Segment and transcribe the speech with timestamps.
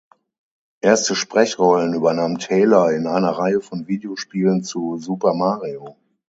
[0.81, 5.95] Erste Sprechrollen übernahm Taylor in einer Reihe von Videospielen zu "Super Mario".